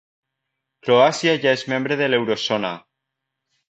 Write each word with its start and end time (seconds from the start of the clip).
Croàcia 0.87 1.37
ja 1.45 1.55
és 1.59 1.69
membre 1.77 2.01
de 2.03 2.11
l'Eurozona. 2.11 2.77